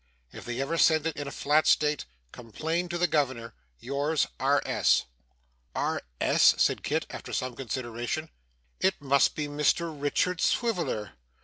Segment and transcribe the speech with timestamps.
[0.31, 3.53] If they ever send it in a flat state, complain to the Governor.
[3.79, 4.59] Yours, R.
[4.65, 5.05] S.'
[5.75, 6.01] 'R.
[6.19, 8.31] S.!' said Kit, after some consideration.
[8.79, 11.11] 'It must be Mr Richard Swiveller.